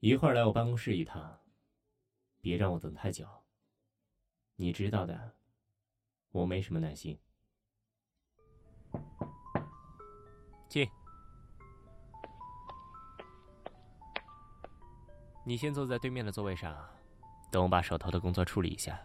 [0.00, 1.40] 一会儿来我办公室一趟，
[2.40, 3.26] 别让我等太久。
[4.54, 5.34] 你知道的，
[6.30, 7.18] 我没什么耐心。
[10.68, 10.88] 进。
[15.44, 16.76] 你先坐在对面的座位上，
[17.50, 19.00] 等我把手头的工作处理一下。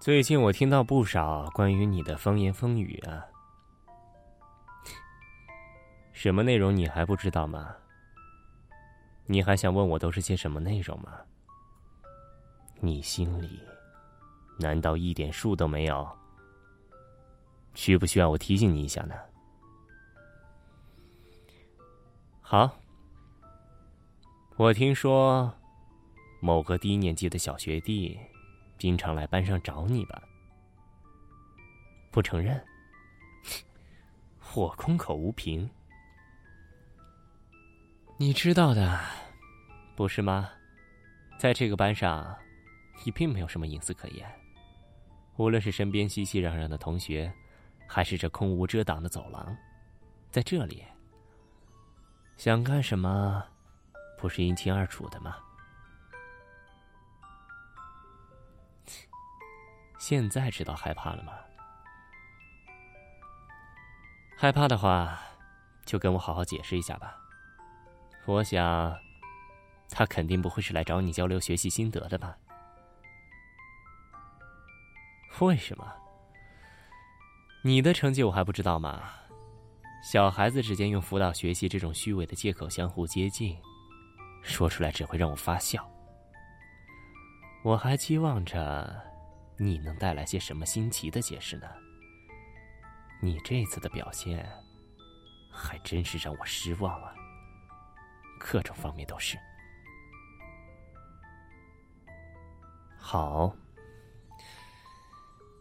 [0.00, 3.24] 最近我听到不少关于你的风言风语啊，
[6.20, 7.76] 什么内容你还不知道吗？
[9.26, 11.20] 你还想问我都是些什么内容吗？
[12.80, 13.60] 你心里
[14.58, 16.10] 难道一点数都没有？
[17.74, 19.14] 需不需要我提醒你一下呢？
[22.40, 22.68] 好，
[24.56, 25.54] 我听说
[26.40, 28.18] 某个低年级的小学弟
[28.76, 30.20] 经常来班上找你吧？
[32.10, 32.60] 不承认？
[34.56, 35.70] 我空口无凭。
[38.20, 38.98] 你知道的，
[39.94, 40.50] 不是吗？
[41.38, 42.36] 在这个班上，
[43.04, 44.28] 你并没有什么隐私可言。
[45.36, 47.32] 无论是身边熙熙攘攘的同学，
[47.86, 49.56] 还是这空无遮挡的走廊，
[50.32, 50.84] 在这里。
[52.36, 53.44] 想干什么，
[54.18, 55.36] 不是一清二楚的吗？
[60.00, 61.34] 现在知道害怕了吗？
[64.36, 65.20] 害怕的话，
[65.86, 67.16] 就跟我好好解释一下吧。
[68.26, 68.94] 我想，
[69.88, 72.36] 他肯定不会是来找你交流学习心得的吧？
[75.40, 75.86] 为什么？
[77.62, 79.02] 你的成绩我还不知道吗？
[80.02, 83.56] 小孩子之间用辅导学习这种虚伪的借口相互接近，
[84.42, 85.88] 说出来只会让我发笑。
[87.64, 88.94] 我还期望着
[89.56, 91.66] 你能带来些什么新奇的解释呢。
[93.20, 94.48] 你这次的表现
[95.50, 97.12] 还真是让我失望啊，
[98.38, 99.38] 各种方面都是。
[102.96, 103.54] 好，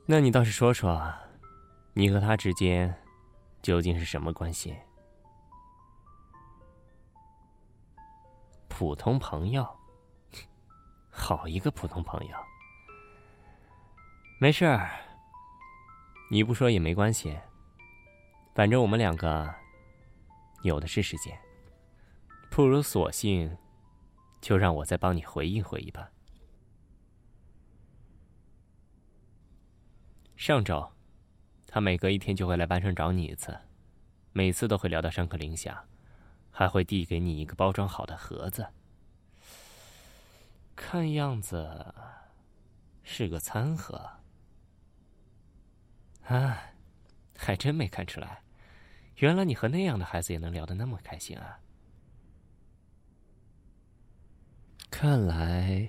[0.06, 1.14] 那你倒是说说，
[1.94, 2.96] 你和他之间。
[3.64, 4.78] 究竟是什么关系？
[8.70, 9.68] 普通朋友，
[11.10, 12.38] 好一个普通朋友。
[14.40, 14.90] 没事儿，
[16.32, 17.38] 你不说也没关系。
[18.56, 19.54] 反正我们两个
[20.62, 21.38] 有的是时间，
[22.58, 23.56] 不如索性
[24.42, 26.10] 就让我再帮你回忆回忆吧。
[30.36, 30.92] 上周。
[31.68, 33.56] 他每隔一天就会来班上找你一次，
[34.32, 35.88] 每次都会聊到上课铃响，
[36.50, 38.66] 还会递给你一个包装好的盒子。
[40.76, 41.94] 看样子
[43.04, 44.14] 是个餐盒。
[46.24, 46.72] 啊，
[47.38, 48.42] 还真没看出来，
[49.18, 51.60] 原来你和那样的孩子也能聊得那么开心啊！
[55.00, 55.88] 看来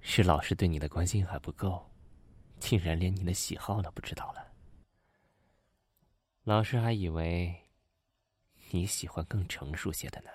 [0.00, 1.88] 是老师对你的关心还不够。
[2.58, 4.52] 竟然连你的喜好都不知道了，
[6.42, 7.54] 老师还以为
[8.70, 10.30] 你喜欢更成熟些的呢。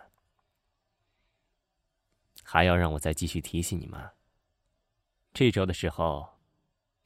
[2.44, 4.14] 还要让我再继续提醒你吗？
[5.34, 6.40] 这周的时候，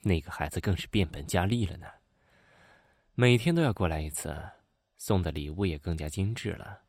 [0.01, 1.88] 那个孩子更是变本加厉了呢，
[3.15, 4.39] 每天都要过来一次，
[4.97, 6.84] 送的礼物也更加精致了。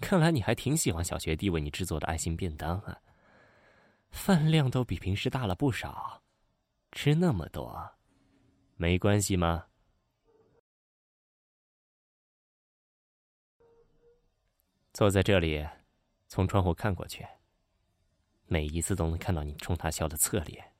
[0.00, 3.00] 看来你还挺喜欢小学弟为你制作的爱心便当啊，
[4.10, 6.22] 饭量都比平时大了不少。
[6.92, 7.94] 吃那么多，
[8.76, 9.66] 没关系吗？
[14.94, 15.66] 坐在这里，
[16.26, 17.26] 从窗户看过去，
[18.46, 20.72] 每一次都能看到你冲他笑的侧脸，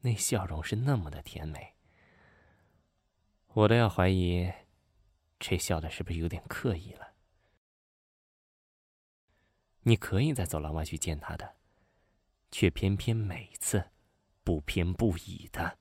[0.00, 1.74] 那笑容是那么的甜美，
[3.54, 4.52] 我都要怀疑，
[5.38, 7.07] 这笑的是不是有点刻意了？
[9.82, 11.56] 你可以在走廊外去见他的，
[12.50, 13.90] 却偏偏每次。
[14.44, 15.76] 不偏不倚的，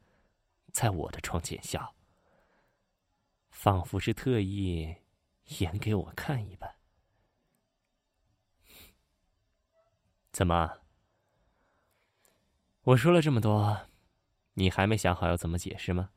[0.73, 1.95] 在我的窗前笑，
[3.49, 4.93] 仿佛是特意
[5.59, 6.75] 演给我看一般。
[10.33, 10.79] 怎么？
[12.81, 13.87] 我说了这么多，
[14.55, 16.09] 你还没想好要怎么解释吗，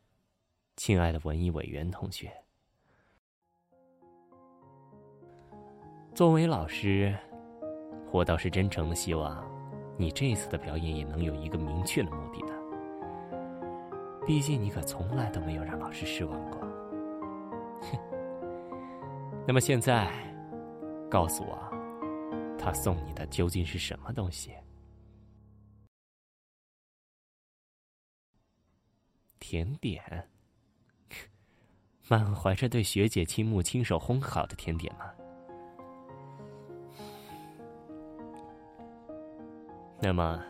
[0.74, 2.44] 亲爱的文艺委员同学？
[6.16, 7.16] 作为老师，
[8.12, 9.48] 我倒是真诚的希望。
[9.96, 12.54] 你这次的表演也能有一个明确的目的的，
[14.26, 16.58] 毕竟你可从来都没有让老师失望过。
[17.82, 17.98] 哼，
[19.46, 20.10] 那么现在，
[21.10, 21.58] 告诉我，
[22.58, 24.52] 他送你的究竟是什么东西？
[29.38, 30.02] 甜点？
[32.08, 35.12] 满怀着对学姐倾慕、亲手烘好的甜点吗？
[40.02, 40.42] 那么，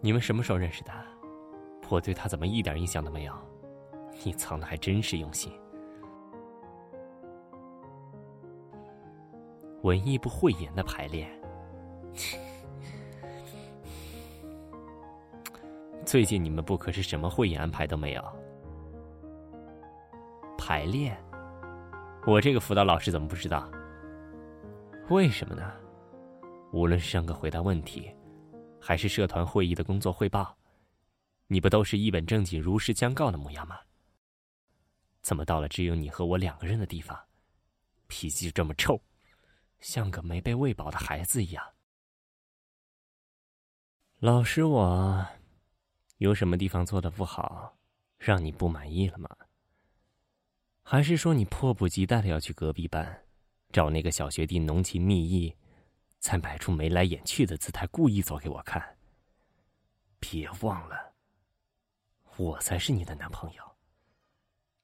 [0.00, 0.92] 你们什么时候认识的？
[1.88, 3.34] 我对他怎么一点印象都没有？
[4.24, 5.52] 你藏的还真是用心。
[9.82, 11.28] 文艺部汇演的排练，
[16.06, 18.24] 最近你们部可是什么会演安排都没有。
[20.56, 21.14] 排练，
[22.26, 23.68] 我这个辅导老师怎么不知道？
[25.10, 25.70] 为什么呢？
[26.74, 28.12] 无论是上课回答问题，
[28.80, 30.58] 还是社团会议的工作汇报，
[31.46, 33.78] 你不都是一本正经、如实相告的模样吗？
[35.22, 37.16] 怎么到了只有你和我两个人的地方，
[38.08, 39.00] 脾气就这么臭？
[39.78, 41.64] 像个没被喂饱的孩子一样。
[44.18, 45.24] 老师，我
[46.18, 47.76] 有什么地方做的不好，
[48.18, 49.28] 让你不满意了吗？
[50.82, 53.22] 还是说你迫不及待的要去隔壁班，
[53.70, 55.54] 找那个小学弟浓情蜜意，
[56.24, 58.96] 才摆出眉来眼去的姿态，故意做给我看？
[60.18, 61.12] 别忘了，
[62.38, 63.76] 我才是你的男朋友。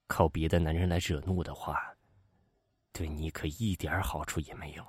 [0.07, 1.97] 靠别的男人来惹怒的话。
[2.93, 4.87] 对你可一点好处也没有。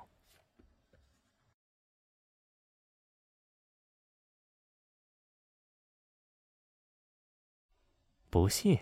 [8.28, 8.78] 不信？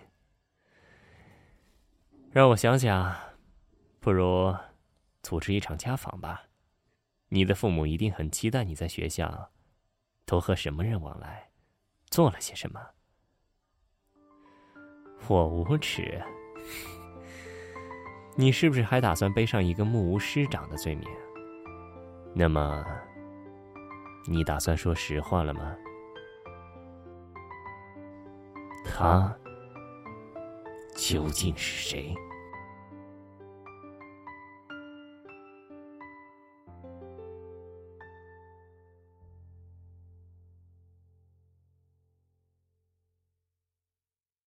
[2.32, 3.16] 让我想想，
[4.00, 4.52] 不如
[5.22, 6.49] 组织一场家访吧。
[7.32, 9.50] 你的父母一定很期待你在学校
[10.26, 11.50] 都和什么人往来，
[12.10, 12.80] 做了些什么。
[15.28, 16.20] 我无耻。
[18.34, 21.08] 你是不是还打算背上一个目无师长的罪名？
[22.34, 22.84] 那么，
[24.26, 25.76] 你打算说实话了吗？
[28.84, 29.32] 他
[30.96, 32.12] 究竟是谁？